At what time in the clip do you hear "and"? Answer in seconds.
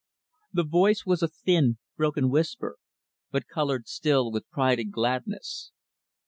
4.79-4.91